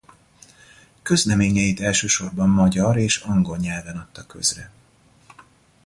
[1.01, 4.71] Közleményeit elsősorban magyar és angol nyelven adta közre.